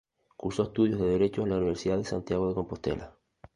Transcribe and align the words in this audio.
Cursó 0.35 0.63
estudios 0.63 0.99
de 0.99 1.05
Derecho 1.09 1.43
en 1.43 1.51
la 1.51 1.57
Universidad 1.57 1.95
de 1.99 2.05
Santiago 2.05 2.47
de 2.47 2.55
Compostela. 2.55 3.15